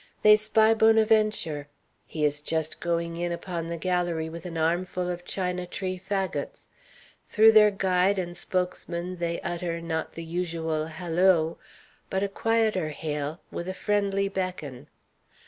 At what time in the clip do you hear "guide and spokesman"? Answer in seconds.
7.69-9.17